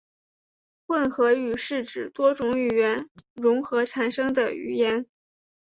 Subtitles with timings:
[0.87, 5.05] 混合语是指多种语言融合产生的语言。